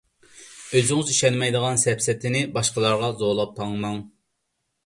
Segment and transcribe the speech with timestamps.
[0.77, 4.01] ئۆزىڭىز ئىشەنمەيدىغان سەپسەتىنى باشقىلارغا زورلاپ تاڭماڭ.